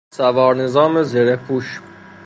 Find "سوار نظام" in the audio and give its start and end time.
0.17-1.03